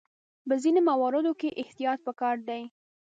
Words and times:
په 0.47 0.55
ځینو 0.63 0.79
مواردو 0.89 1.31
کې 1.39 1.57
احتیاط 1.61 1.99
پکار 2.07 2.35
دی. 2.49 2.63